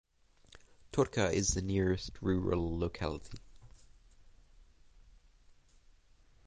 [0.91, 3.37] Turka is the nearest rural locality.